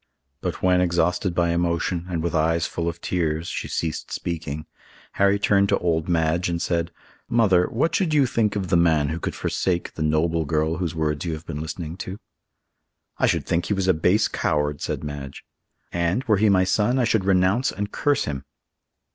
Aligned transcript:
But 0.41 0.63
when, 0.63 0.81
exhausted 0.81 1.35
by 1.35 1.49
emotion, 1.51 2.07
and 2.09 2.23
with 2.23 2.33
eyes 2.33 2.65
full 2.65 2.89
of 2.89 3.01
tears, 3.01 3.45
she 3.47 3.67
ceased 3.67 4.09
speaking, 4.11 4.65
Harry 5.21 5.37
turned 5.37 5.69
to 5.69 5.77
old 5.77 6.09
Madge 6.09 6.49
and 6.49 6.59
said, 6.59 6.89
"Mother, 7.29 7.67
what 7.67 7.93
should 7.93 8.11
you 8.11 8.25
think 8.25 8.55
of 8.55 8.69
the 8.69 8.75
man 8.77 9.09
who 9.09 9.19
could 9.19 9.35
forsake 9.35 9.93
the 9.93 10.01
noble 10.01 10.43
girl 10.43 10.77
whose 10.77 10.95
words 10.95 11.23
you 11.25 11.33
have 11.33 11.45
been 11.45 11.61
listening 11.61 11.97
to?" 11.97 12.17
"I 13.19 13.27
should 13.27 13.45
think 13.45 13.67
he 13.67 13.75
was 13.75 13.87
a 13.87 13.93
base 13.93 14.27
coward," 14.27 14.81
said 14.81 15.03
Madge, 15.03 15.45
"and, 15.91 16.23
were 16.23 16.37
he 16.37 16.49
my 16.49 16.63
son, 16.63 16.97
I 16.97 17.03
should 17.03 17.25
renounce 17.25 17.71
and 17.71 17.91
curse 17.91 18.23
him." 18.23 18.43